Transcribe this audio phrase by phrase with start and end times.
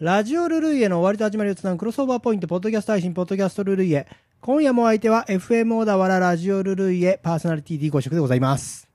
[0.00, 4.08] ラジオルルイエの終わりと始まりをつなぐクロスオーバーポイント、ポッドキャスト配信、ポッドキャストルルイエ。
[4.40, 8.88] 今夜も相手は FM 小田原ラジオルルイエパーソナリティ D 5色でございます。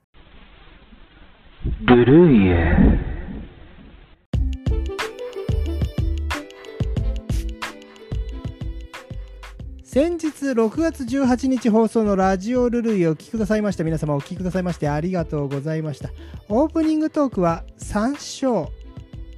[1.82, 2.76] ルルイエ
[9.84, 16.10] 先日6月18日放送のラジオルルイエをお聞きくださいました皆様お聞きくださいましてありがとうございました。
[16.48, 18.66] オープニングトークは山椒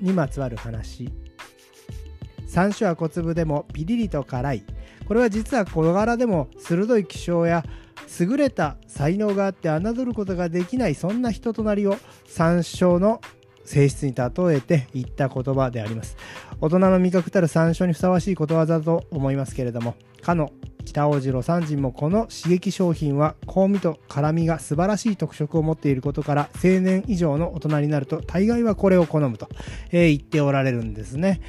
[0.00, 1.27] にまつわる話。
[2.48, 4.64] 山椒は小粒でもピリリと辛い。
[5.06, 7.64] これは実は小柄でも鋭い気性や
[8.20, 13.20] 優れた才能があって侮ることができないそんな人となりを山椒の
[13.64, 16.16] 性質に例えて言った言葉であります
[16.60, 20.50] 大人の味覚たる山椒にふさわしいことわざと思いますけれどもかの
[20.84, 29.50] 北大路魯山人もこの刺激商品は香味と辛みが素晴らしい特色を持っていることから青年以上の大人になると大概はこれを好むと、
[29.90, 31.42] えー言っておられるんですね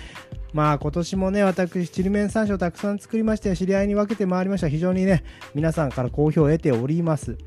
[0.54, 4.70] まあ今年もね私ちりめん山椒たくさん作りまして知り合いに分けて回りました。
[4.70, 7.38] 非常にね皆さんから好評を得ております。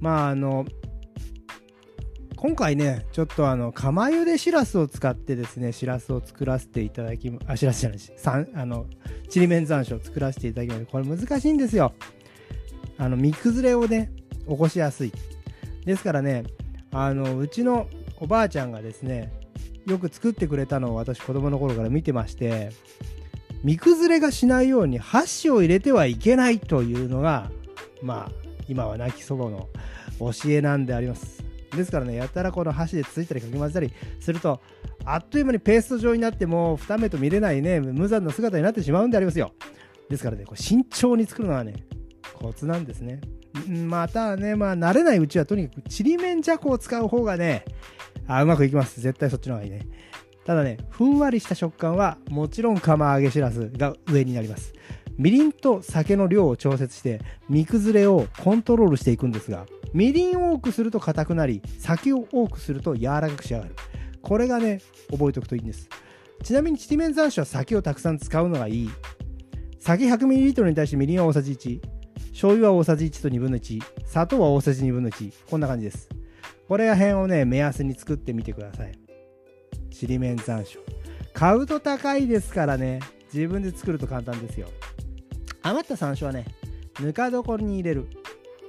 [0.00, 0.64] まああの
[2.36, 8.86] 今回ねちょっとあの釜茹でしらすを使ってですねしらすを作らせていただきあしらすじゃないしさんあの
[9.28, 10.90] ちりめん山椒を作らせていただきました。
[10.90, 11.92] これ難しいんですよ。
[12.98, 14.12] あの身崩れをね
[14.48, 15.12] 起こしやすい。
[15.84, 16.44] ですからね
[16.92, 19.32] あのうちのおばあちゃんがですね
[19.86, 22.70] よく作ってくれたのを私子供の頃から見てまして
[23.64, 27.50] 身崩れがしないように箸を入れてはいけないというのが
[28.02, 28.32] まあ
[28.68, 29.68] 今は亡き祖母の
[30.18, 31.42] 教えなんであります。
[31.74, 34.60] ですからねやたらこの箸でついたりかき混ぜたりすると
[35.04, 39.52] あっという間にペースト状になってもう二目と見れないね無残な姿になってしまうんでありますよ。
[40.08, 41.74] ですからねこれ慎重に作るのはね
[42.34, 43.20] コツなんですね。
[43.68, 47.64] またねまあ慣れないうちはとにかくちりめんじゃこを使う方がね
[48.26, 49.00] あうまくいきます。
[49.00, 49.86] 絶対そっちの方がいいね。
[50.44, 54.72] ただねふんわりした食感はもちろん釜揚げしらすが上になります。
[55.18, 63.76] みりんと酒の量を調節して身崩れをコントロールしていくんですがみりんを多くすると硬くなり酒を多くすると柔らかく仕上がる。
[64.22, 64.80] これがね
[65.10, 65.88] 覚えておくといいんです。
[66.42, 68.90] ちなみにちりめん山椒は酒をたくさん使うのがいい。
[69.78, 71.80] 酒 100ml に対してみりんは大さじ1
[72.30, 76.08] 醤油は大さじ1と1 2分の1砂糖は大さじ1 2分の1こんな感じです。
[76.68, 78.98] これら辺をね目安に作ってみてください。
[79.90, 80.78] ちりめん山椒
[81.34, 83.00] 買うと高いですからね。
[83.32, 84.68] 自分で作ると簡単ですよ。
[85.62, 86.46] 余った山椒はね
[87.00, 88.08] ぬか床に入れる。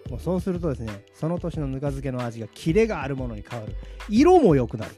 [0.10, 3.74] もうそうするとですねその年のぬか漬けの味がキレがあるものに変わる。
[4.10, 4.92] 色も良くなる。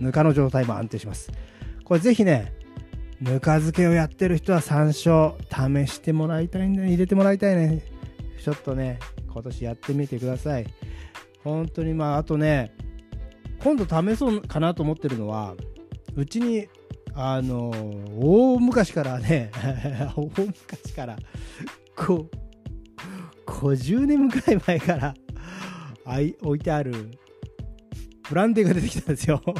[0.00, 1.32] ぬかの状態も安定します。
[1.84, 2.52] これぜひね
[3.20, 7.82] ぬか漬けをやってる人は山椒試してもらいたいんで、入れてもらいたいね。
[8.42, 8.98] ちょっとね
[9.32, 10.66] 今年やってみてください。
[11.44, 12.74] 本当にまああとね
[13.62, 15.54] 今度試そうかなと思ってるのは
[16.16, 16.68] うちに
[17.14, 17.70] あの
[18.18, 19.50] 大昔からね
[20.16, 21.16] 大昔から
[21.96, 25.14] こう50年くらい前から
[26.04, 26.92] あい置いてある
[28.28, 29.42] ブランデーが出てきたんですよ。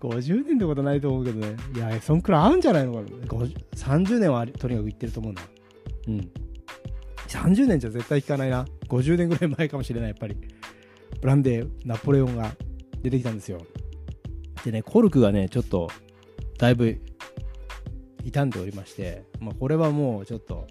[0.00, 1.56] 50年ってことないと思うけどね。
[1.74, 3.06] いやそんくらい合うんじゃないのかな。
[3.06, 5.42] 30年はとにかくいってると思うんだ。
[6.08, 6.30] うん。
[7.32, 8.66] 30年じゃ絶対効かないな。
[8.88, 10.36] 50年ぐらい前かもしれないやっぱり。
[11.20, 12.52] ブランデーナポレオンが
[13.02, 13.62] 出てきたんですよ。
[14.64, 15.90] でねコルクがねちょっと
[16.58, 17.00] だいぶ
[18.24, 20.66] 傷んでおりまして、まあ、これはもうちょっと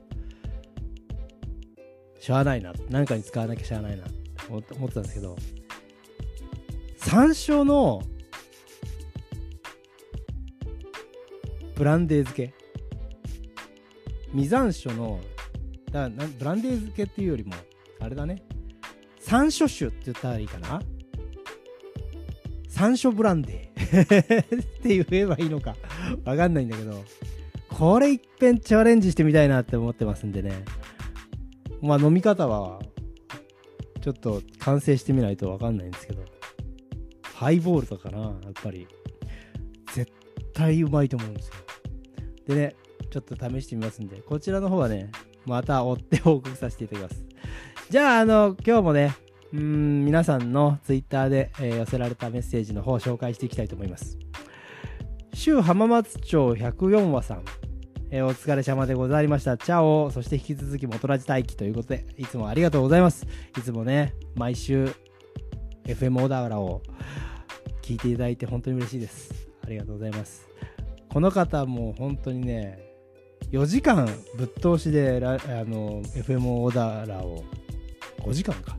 [2.19, 2.73] しゃあないな。
[2.89, 4.03] 何かに使わなきゃしゃあないな。
[4.49, 5.35] 思って思ってたんですけど。
[6.97, 8.03] 山椒の
[11.75, 12.53] ブランデー漬け。
[14.33, 15.19] 実山椒の
[15.91, 17.53] だからブランデー漬けっていうよりも
[17.99, 18.43] あれだね。
[19.19, 20.81] 山椒酒って言ったらいいかな。
[22.67, 23.81] 山椒ブランデー。
[24.01, 25.75] って言えばいいのか。
[26.25, 27.03] わかんないんだけど。
[27.69, 30.63] これいっぺんチャレンジしてみたいなって思ってますんでね。
[31.81, 32.81] まあ飲み方は
[34.01, 36.23] ちょっと完成してみないとわかんないんですけど。
[37.33, 38.31] ハイボールとかなやっ
[38.63, 38.87] ぱり。
[39.93, 40.11] 絶
[40.53, 41.53] 対うまいと思うんですよ。
[42.47, 42.75] でね
[43.09, 44.21] ちょっと試してみますんで。
[44.21, 45.11] こちらの方はね
[45.45, 47.25] また追って報告させていただきます
[47.89, 49.15] じゃああの今日もね
[49.53, 54.17] うん皆さんのツイッターで、えー寄せられたメッセージの方を紹介していきたいと思います
[55.33, 57.43] 州浜松町104話さん、
[58.11, 59.57] えーお疲れ様でございました。
[59.57, 63.25] チャオそして引き続き元ラジ待機ということで、いつもありがとうございます。
[63.57, 64.93] いつもね、毎週
[65.85, 66.81] FM 小田原を
[67.81, 69.49] 聞いていただいて本当に嬉しいです。
[69.65, 70.47] ありがとうございます。
[71.09, 72.90] この方も本当にね、
[73.51, 74.07] 4時間
[74.37, 77.43] ぶっ通しでラあの FM 小田原を
[78.19, 78.77] 5時間か。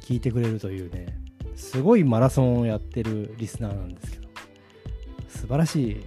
[0.00, 1.06] 聞いてくれるというね、
[1.54, 4.28] すごいマラソンをやってるリスナーなんですけど、
[5.28, 6.00] 素晴らしい、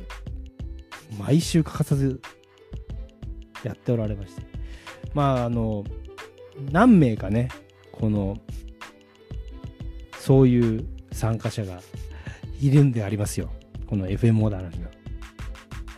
[1.18, 2.20] 毎週欠かさず
[3.64, 4.42] やっておられまして、
[5.14, 5.86] まあ、あの、
[6.70, 7.48] 何名かね、
[7.94, 8.38] この、
[10.20, 11.80] そういう参加者が
[12.60, 13.50] いるんでありますよ。
[13.88, 14.70] この FM モダンの、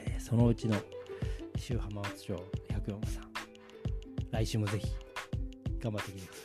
[0.06, 0.76] えーそのうちの
[1.68, 3.24] 周浜松町104さん、
[4.30, 4.86] 来週もぜひ
[5.82, 6.42] 頑張ってきてくださ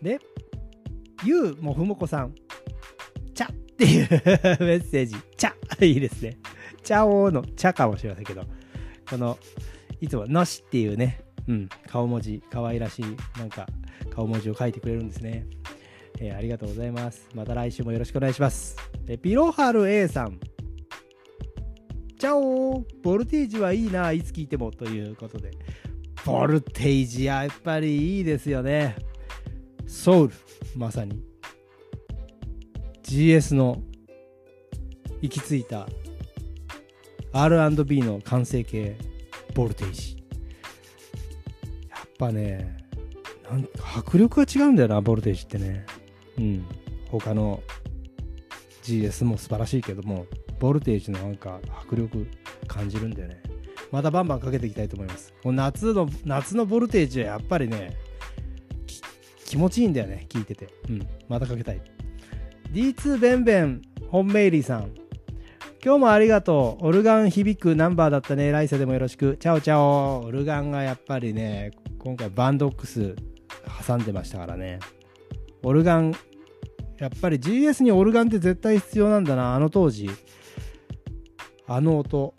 [0.00, 0.04] い。
[0.04, 0.20] で、
[1.24, 2.32] ゆうもふもこさん、
[3.34, 4.08] ちゃっていう
[4.62, 6.38] メッセージ、ちゃ いいですね。
[6.84, 8.44] ちゃおーのちゃかもしれませんけど、
[9.10, 9.36] この、
[10.00, 13.04] いつものしっていうね、うん、顔文字、可愛らしい、
[13.40, 13.66] なんか、
[14.08, 15.48] 顔文字を書いてくれるんですね。
[16.20, 17.28] えーありがとうございます。
[17.34, 18.76] また来週もよろしくお願いします。
[19.08, 20.38] えピロハル A さん。
[22.22, 25.50] チャオボルテージはいいな、いつ聞いてもということで。
[26.24, 28.94] ボルテージやっぱりいいですよね。
[29.88, 30.34] ソウル、
[30.76, 31.20] まさに。
[33.02, 33.82] GS の
[35.20, 35.88] 行き着いた
[37.32, 38.96] R&B の完成形、
[39.56, 40.16] ボルテージ。
[41.90, 42.86] やっぱね、
[43.50, 45.84] なんか迫力が違うんだよな、ボルテージってね。
[46.38, 46.64] うん。
[47.10, 47.64] 他の
[48.84, 50.28] GS も素晴らしいけども、
[50.62, 52.24] ボルテージのなんか迫力
[52.68, 53.42] 感じるんだよね。
[53.90, 55.34] またバンバンかけていきたいと思います。
[55.42, 57.96] この夏の、夏のボルテージはやっぱりね、
[59.44, 60.68] 気持ちいいんだよね、聞いてて。
[60.88, 61.08] うん。
[61.28, 61.80] またかけたい。
[62.70, 64.92] D2 ベンベン、本メイリーさん。
[65.84, 66.86] 今日もありがとう。
[66.86, 68.52] オルガン響くナンバーだったね。
[68.52, 69.36] 来世でもよろしく。
[69.38, 70.20] チャオチャオ。
[70.20, 73.16] オルガンがやっぱりね、今回バンドックス
[73.84, 74.78] 挟んでましたからね。
[75.64, 76.14] オルガン、
[76.98, 79.56] やっぱり GS にオルガンって絶対必要なんだな。
[79.56, 80.08] あの当時。
[81.74, 82.34] あの音。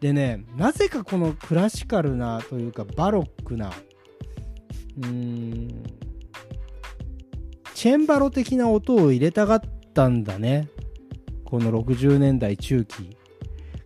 [0.00, 3.72] でね、なぜかこのクラシカルなというかバロックな、
[4.98, 5.82] うーん、
[7.74, 9.60] チェンバロ的な音を入れたがっ
[9.92, 10.68] たんだね。
[11.44, 13.16] この60年代中期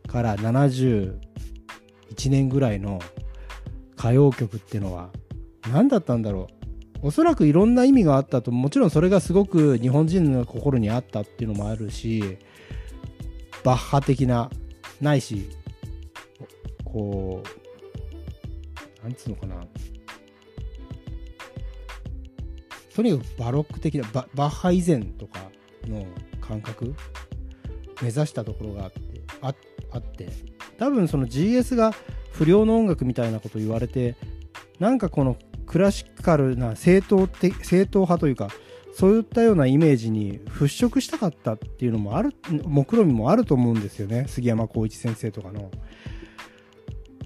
[0.06, 1.14] から71
[2.28, 2.98] 年ぐらいの
[3.96, 5.08] 歌謡曲っていうのは
[5.70, 6.48] 何だったんだろ
[7.02, 7.06] う。
[7.06, 12.36] おそらくいろんな意味があったと、もちろんそれがすごく日本人の心にあったっていうのもあるし、
[13.64, 14.50] バッハ的な、
[15.02, 15.50] ないし、
[16.84, 19.66] こう、なんつうのかな。
[22.94, 25.50] とにかくバロック的な、ババッハ以前とか
[25.86, 26.06] の
[26.40, 26.94] 感覚
[28.00, 29.00] 目指したところがあって、
[29.40, 29.54] あ
[29.90, 30.28] あって、
[30.78, 31.92] 多分その GS が
[32.30, 34.14] 不良の音楽みたいなこと言われて、
[34.78, 38.50] なんかこのクラシカルな正統的正統派というか、
[38.94, 42.34] そういったようなイメージに払拭したかったっていうのもある、
[42.64, 44.26] 目論みもあると思うんですよね。
[44.28, 45.70] 杉山浩一先生とかの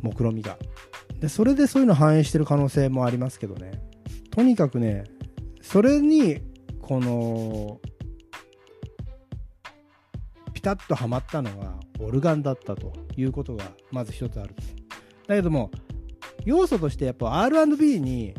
[0.02, 0.56] 目論みが。
[1.20, 3.82] で、それでそういうの反映してる可能性もありますけどね。
[4.30, 5.04] とにかくね、
[5.60, 6.40] それに、
[6.80, 7.80] この、
[10.52, 14.54] ピタッとはまったのがオルガンだったということがまず一つある。
[15.26, 15.70] だけども、
[16.44, 18.34] 要素としてやっぱ R&B に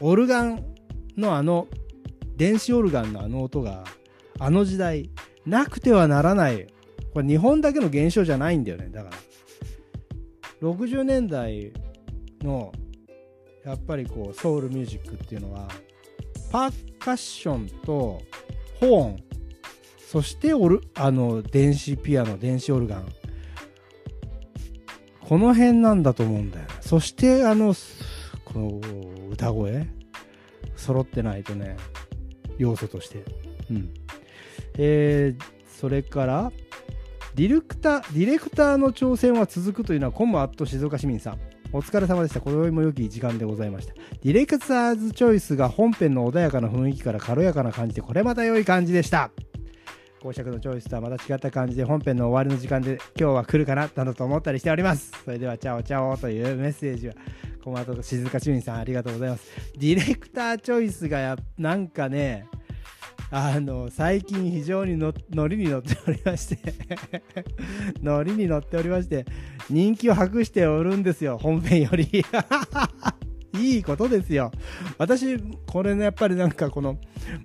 [0.00, 0.64] オルガン
[1.16, 1.68] のあの
[2.42, 3.84] 電子オルガンのあの音が
[4.40, 5.10] あの時代
[5.46, 6.66] なくてはならない。
[7.14, 8.88] これ日本だけの現象じゃないんだよね。
[8.88, 11.72] だから60年代
[12.42, 12.72] の
[13.64, 15.68] やっぱりこうソウルミュージックっていうのは
[16.50, 18.20] パーカッションと
[18.80, 19.16] ホーン
[20.04, 23.06] そしてオルあの電子ピアノ電子オルガン。
[25.20, 27.72] この辺なんだと思うんだよそしてあの
[28.44, 28.80] この
[29.30, 29.86] 歌声？
[30.74, 31.76] 揃ってないとね。
[32.58, 33.24] 要素として
[33.70, 33.94] うん
[34.78, 36.52] えー、それから
[37.34, 41.40] ディレクターディレクターの挑戦は続くというのはコムアット静岡市民さん
[41.74, 42.40] お疲れ様でした。
[42.42, 43.94] 今宵も良き時間でございました。
[43.94, 49.30] ディレクターズチョイスが本編の穏やかな雰囲気から軽やかな感じで、これまた良い感じでした。
[50.22, 55.12] 公爵のチョイスとはまた違った感じで本編の終わりの時間で今日は来るかななどと思ったりしております。
[55.24, 57.14] それでは、チャオチャオというメッセージは、
[57.62, 59.44] コマと静岡市民さんありがとうございます。
[59.78, 62.46] ディレクターチョイスがや、なんかね、
[63.30, 66.58] あの、最近非常にのノリに乗っておりまして
[68.02, 69.24] ノリに乗っておりまして、
[69.70, 72.10] 人気を博しておるんですよ、本編より。
[73.58, 74.50] いいことですよ。
[74.98, 76.98] 私、これね、やっぱりなんかこの、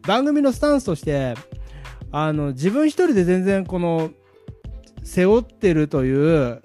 [0.06, 1.36] 番組のスタンスとして、
[2.12, 4.12] あの、自分一人で全然この、
[5.04, 6.62] 背負ってるという、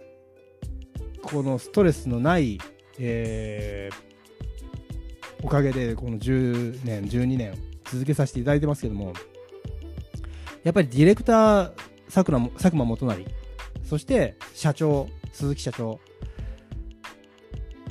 [1.23, 2.59] このストレスのない、
[2.99, 9.13] えー、おかげでこの10年、12年続けさせていただいてますけども、
[10.65, 11.73] やっぱりディレクター、
[12.13, 13.25] 佐久間佐久間元成、
[13.85, 16.01] そして社長、鈴木社長、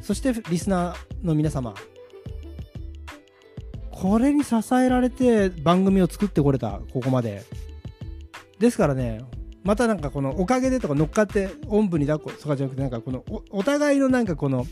[0.02, 1.74] そしてリスナーの皆様、
[3.92, 7.44] これに支えられて番組を作ってこれたここまで。
[8.60, 9.22] ですからね
[9.64, 14.66] またなんかこのおかげでとか乗っかっておんぶに抱っことかじゃなくてなんかこのお互いのなんかこの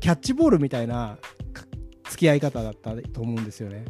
[0.00, 1.18] キャッチボールみたいな
[2.04, 3.84] 付き合い方だったと思うんですよね。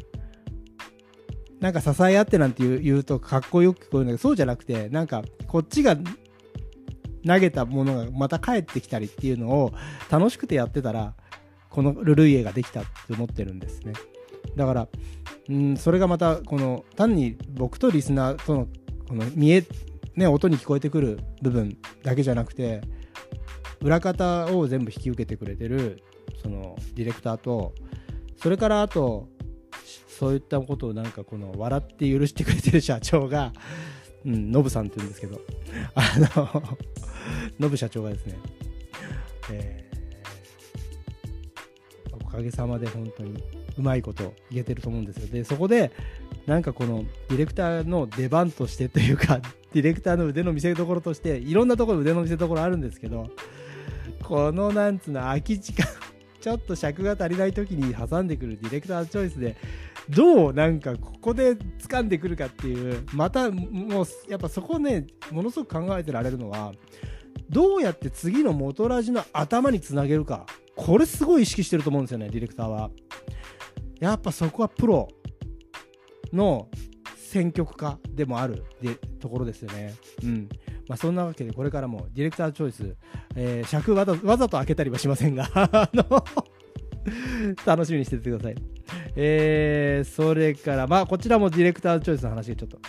[1.59, 5.95] なんか支え合ってなんて言う言うとかっこよく聞こえるんだけどそうじゃなくてなんかこっちが
[7.25, 9.71] 投げたものがまた帰ってきたりっていうのを
[10.09, 11.15] 楽しくてやってたら
[11.69, 13.93] このルルイエができたって思ってるんですね
[14.57, 14.87] だから
[15.49, 18.67] うんそれがまたこの単に僕とリスナーとの
[19.07, 19.65] この見え
[20.15, 22.81] ね音に聞こえてくる部分だけじゃなくて
[23.81, 26.03] 裏方を全部引き受けてくれてる
[26.41, 27.73] そのディレクターと
[28.37, 29.27] それからあと
[30.13, 33.51] そういったことをなんかこの笑って許してくれてる社長が、
[34.25, 35.41] うん、ノブさんって言うんですけど、
[35.95, 36.63] あの、
[37.59, 38.37] ノブ社長がですね、
[39.51, 39.83] えー
[42.11, 43.43] おかげさまで本当に
[43.77, 45.27] うまいこと言えてると思うんですよ。
[45.27, 45.91] で、そこで、
[46.45, 49.39] なんかこのディレクターの出番としてというか、
[49.73, 53.29] ディレクターの腕の見せ所として、いろんなところ腕の見せ所あるんですけど、
[54.21, 55.87] このなんつうの空き時間、
[56.41, 59.55] ちょっと尺が足りない時に挟んでくるディレクターチョイスで、
[60.09, 66.73] どうなんかここで掴んでくるかっていう、またもうやっぱそこね、ものすごく考えてられるのは、
[67.49, 70.45] どうやって次の元ラジの頭につなげるか。
[70.75, 72.89] これすごい意識してると思うんですよね、ディレクターは。
[73.99, 75.07] やっぱそこはプロ
[76.33, 76.67] の
[77.15, 79.93] 選曲家でもあるでところですよね。
[80.23, 80.49] うん。
[80.87, 82.95] まあそんなわけでこれからもディレクターチョイス、
[83.35, 86.25] えー尺わざわざと開けたりはしませんが、 あの
[87.65, 88.55] 楽しみにしててください。
[89.15, 92.79] えー、それから、まあこちらもディレクターチョイスの話でちょっと。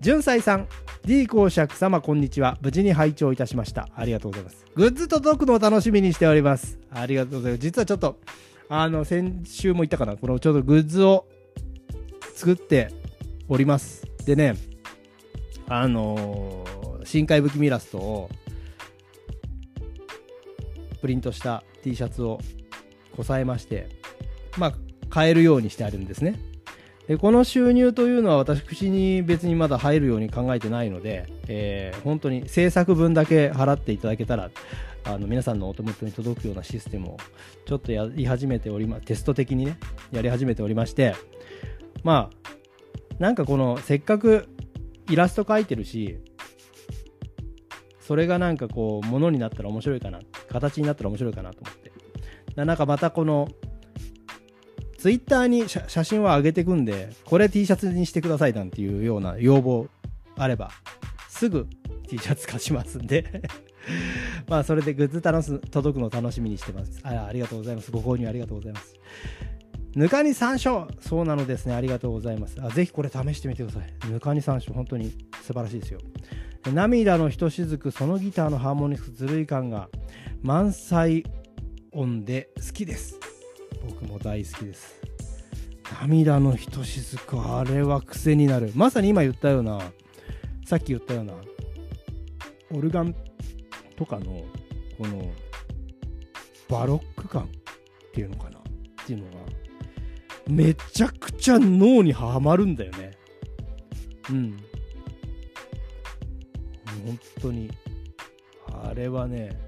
[0.00, 0.68] 純斎さん、
[1.04, 2.58] D 公爵様、こんにちは。
[2.60, 3.88] 無事に拝聴いたしました。
[3.96, 4.66] ありがとうございます。
[4.74, 6.78] グッズ届くのを楽しみにしております。
[6.90, 7.62] ありがとうございます。
[7.62, 8.20] 実はちょっと、
[8.68, 11.26] あの、先週も言ったかな、このちょうどグッズを
[12.36, 12.92] 作って
[13.48, 14.06] おります。
[14.26, 14.54] でね、
[15.68, 16.76] あのー
[17.06, 18.28] 深海武器ミラストを
[21.00, 22.40] プリントした T シャツを
[23.16, 23.88] こさえまして、
[24.58, 24.74] まあ、
[25.08, 26.40] 買えるようにしてあるんですね。
[27.06, 34.50] でこの収入というのは私に別にまだ入るように考えてないので、えー本当に制作分だけ払っていただけたら
[35.04, 37.16] あの皆さんのお手元に届くようなシステムを
[37.64, 39.78] ちょっとやり始めておりまテスト的にね
[40.10, 41.14] やり始めておりまして
[42.02, 44.48] まあなんかこのせっかく
[45.08, 46.18] イラスト描いてるし
[48.00, 51.92] それがなんかこうものになったら面白いかな形になったら面白いかなと思って。
[52.64, 53.48] なんかまたこの
[54.98, 59.88] ツイッターに写真を上げていくんでこれ T シャツにしてくださいなんていうような要望
[60.36, 60.70] あれば
[61.28, 61.66] すぐ
[62.08, 63.42] T シャツ貸しますんで。
[64.48, 67.00] まあそれでグッズ楽す届くの楽しみにしてます。
[67.04, 67.90] あありがとうございます。
[67.90, 68.94] ご購入ありがとうございます。
[69.96, 71.74] ぬかに山椒そうなのですね。
[71.74, 72.58] ありがとうございます。
[72.60, 74.10] あぜひこれ試してみてください。
[74.10, 75.10] ぬかに山椒本当に
[75.42, 76.00] 素晴らしいですよ。
[76.72, 79.88] 涙のひとしずくそのギターのハーモニクスずるい感が
[80.42, 81.24] 満載
[81.92, 83.18] 音で好きです。
[83.88, 85.00] 僕も大好きです。
[86.02, 88.72] 涙のひとしずくあれは癖になる。
[88.74, 89.80] まさに今言ったような
[90.66, 91.32] さっき言ったような
[92.72, 93.14] オルガン
[93.96, 94.44] とかの
[94.98, 95.32] この
[96.68, 97.46] バロック感っ
[98.12, 98.58] ていうのかな？
[98.58, 98.62] っ
[99.06, 99.30] ていうのが
[100.48, 103.12] めちゃくちゃ脳にはまるんだよね。
[104.30, 104.56] うん。
[107.04, 107.70] 本当に。
[108.68, 109.58] あれはね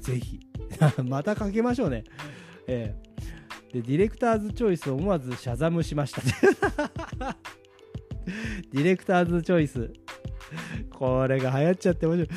[0.00, 0.40] ぜひ。
[1.04, 2.04] またかけましょうね。
[2.66, 3.10] ええ。
[3.72, 6.22] でディレクターズチョイスを思わずシャザムしました。
[8.72, 9.92] ディレクターズチョイス。
[10.90, 12.28] これが流行っちゃって面白い。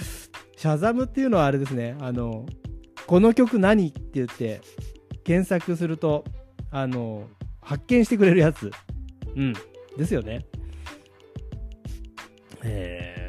[0.57, 1.95] シャザムっていうのはあれですね。
[1.99, 2.45] あの
[3.07, 4.61] この曲何って言って
[5.23, 6.23] 検索すると
[6.73, 7.29] あの
[7.61, 8.71] 発見してくれるやつ。
[9.35, 9.53] うん。
[9.97, 10.45] ですよね。
[12.63, 13.23] えー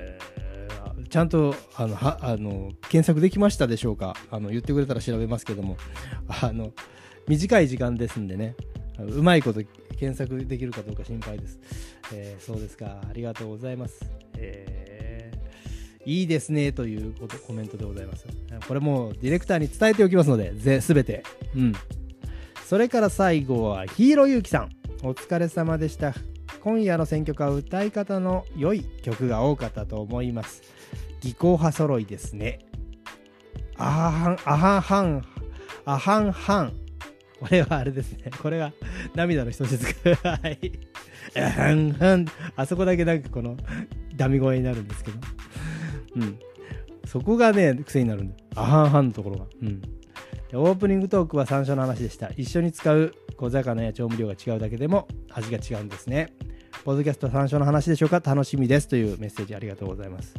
[1.10, 4.16] ちゃんとあのはあの検索できましたでしょうか？
[4.32, 5.76] あの言ってくれたら調べますけども。
[6.42, 6.72] あの
[7.28, 8.56] 短い時間ですんでね。
[8.98, 9.60] うまいこと
[9.96, 11.60] 検索できるかどうか心配です、
[12.12, 13.00] えーそうですか。
[13.08, 18.26] ありがとうございます、えーいいですねということコメントでございます。
[18.66, 21.22] これもうディレクターに伝えておきますのでぜ全て。
[21.54, 21.72] うん
[22.64, 24.70] それから最後はヒーローゆうきさん。
[25.02, 26.14] お疲れ様でした。
[26.62, 30.62] 今夜の選曲は歌い方の良い曲が多かったと思います。
[31.20, 32.60] 技巧派揃いですね。
[33.76, 35.24] あはんあはんはん
[35.84, 36.72] あはんはん。
[37.38, 38.30] これはあれですね。
[38.42, 38.72] これが
[39.14, 39.76] 涙の一つ
[40.22, 40.72] はい。
[41.36, 42.26] あはんはん。
[42.56, 43.58] あそこだけなんかこの
[44.16, 45.18] ダミ声になるんですけど。
[46.16, 46.38] うん。
[47.04, 49.44] そこがね癖になるんであはんはんのところが。
[49.62, 49.82] うん。
[50.56, 52.30] オープニングトークは山椒の話でした。
[52.36, 56.32] 一緒に使う小魚や調味料が違うだけでも味が違うんですね。
[56.84, 58.20] ポッドキャスト参照の話でしょうか？
[58.20, 58.88] 楽しみです。
[58.88, 60.34] というメッセージありがとうございます。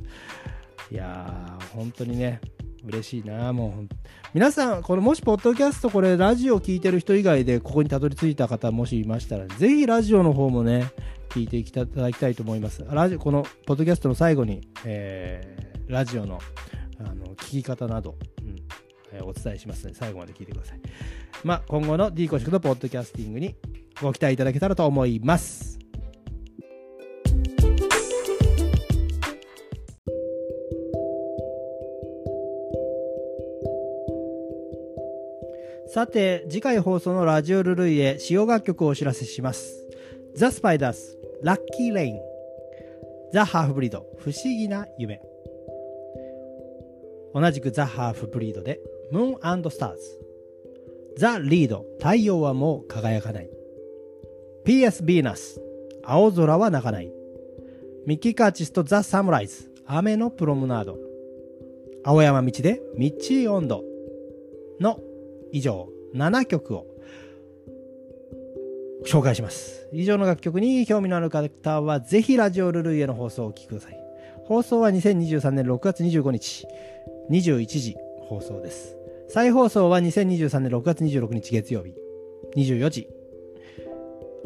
[0.92, 2.40] いやー、本当にね、
[2.86, 3.52] 嬉しいな。
[3.52, 3.96] もう
[4.34, 10.92] 皆さんこのもしポッドキャストこれラジオ聞いてる人以外でここにたどり着いた方もしいましたらぜひラジオの方もね
[11.30, 12.86] 聞いていただきたいと思います。
[12.88, 16.40] ラジオこのポッドキャストの最後に、えー、ラジオの
[17.00, 18.56] あの聞き方など、うん、
[19.22, 20.80] お伝えしますので最後まで聞いてください
[21.44, 23.56] まあ今後の D コシクのポッドキャスティングに
[24.02, 25.76] ご期待いただけたらと思います
[35.96, 39.88] さて、次回放送のラジオルルイへ使用楽曲をお知らせします。
[40.36, 42.20] ザ・スパイダース、ラッキー・レイン、
[43.32, 45.22] ザ・ハーフブリード、不思議な夢。
[47.34, 48.82] 同じくザ・ハーフブリードで、
[49.12, 50.02] ムーンスターズ。
[51.18, 53.50] ザ・リード、太陽はもう輝かない。
[54.66, 55.62] PS ビーナス、
[56.04, 57.12] 青空は泣かない。
[58.06, 60.98] ミッキー・カーチスとザ・サムライズ、雨のプロムナード。
[62.04, 63.84] 青山道でミッチー温度
[64.80, 65.00] の
[65.52, 66.86] 以上7曲を
[69.06, 69.88] 紹介します。
[69.92, 74.00] 以上の楽曲に興味のある方はぜひラジオルルイへの放送をお聴きください。
[74.46, 76.68] 放送は2023年6月25日
[77.32, 77.96] 21時
[78.28, 78.98] 放送です。
[79.28, 81.94] 再放送は2023年6月26日月曜日
[82.56, 83.08] 24時。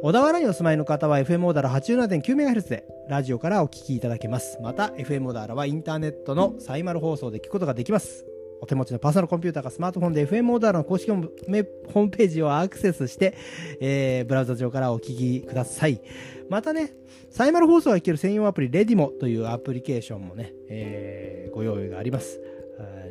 [0.02, 4.58] 小田原にお住まいの方は FM オーダーラ 87.9MHz でラジオからお聴きいただけます。
[4.62, 8.26] また FM オーダーラはインターネットのサイマル放送で聞くことができます。
[8.62, 13.36] お手持ちのパーソナルコンピューターかスマートフォンで FM オーダーの公式ホームページをアクセスして、
[13.80, 16.02] えー、ブラウザ上からお聞きください。
[16.50, 16.94] またね、
[17.30, 22.40] サイマル放送が聞ける専用アプリ、レディモというアプリケーションもね、えー、ご用意があります。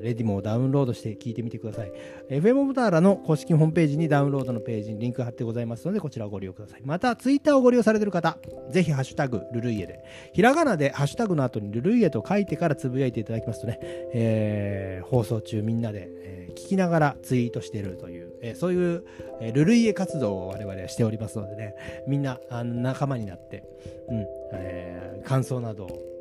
[0.03, 1.93] レディモをダウンロードして聞いてみてください。
[2.31, 6.81] FM ボターラの公式ホームページにダウンロードのページにリンク貼ってございますので、こちらをご利用ください。
[6.85, 8.39] また、ツイッターをご利用されている方、
[8.71, 13.79] ぜひハッシュタグ、ルルイエで、ひらがなでハッシュタグの後にルルイエと書いてからつぶやいていただきますとね、
[14.15, 19.05] えー、放送中みんなで、えー、聞きながらツイートしているという、えー、そういう、
[19.41, 21.75] え、ルルイエ活動を我々はしておりますのでね、
[22.07, 23.65] みんなあの仲間になって、
[24.09, 26.18] うん、え、感想などを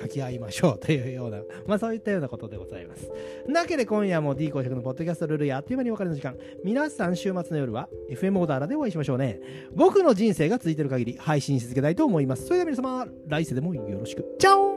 [0.00, 3.10] 書き合いましょうというような、 まあそういったようなことでございます。
[3.48, 6.36] なけれ今夜も D 公爵のポッドキャストルールやあっという間にお別れの時間。
[6.62, 9.40] 皆さん週末の夜は FM オーダーラでお会いしましょうね。
[9.72, 12.46] 僕の人生が続いてる限り配信し続けたいと思います。
[12.46, 14.24] それでは皆様、来世でもよろしく。
[14.38, 14.73] チャオ